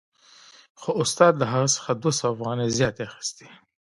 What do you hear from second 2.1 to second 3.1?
سوه افغانۍ زیاتې